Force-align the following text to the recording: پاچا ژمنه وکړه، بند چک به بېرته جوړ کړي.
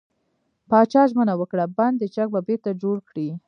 پاچا 0.69 1.03
ژمنه 1.09 1.33
وکړه، 1.37 1.65
بند 1.77 1.99
چک 2.15 2.27
به 2.33 2.41
بېرته 2.47 2.69
جوړ 2.81 2.97
کړي. 3.09 3.27